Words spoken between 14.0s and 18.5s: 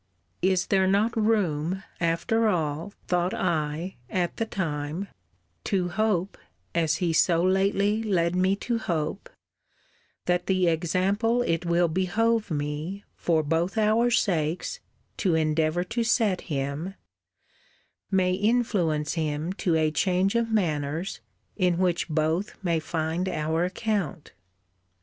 sakes, to endeavour to set him, may